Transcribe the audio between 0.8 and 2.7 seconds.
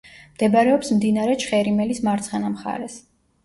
მდინარე ჩხერიმელის მარცხენა